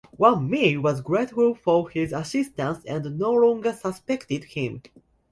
[0.17, 4.81] Wang Mi was grateful for his assistance and no longer suspected him.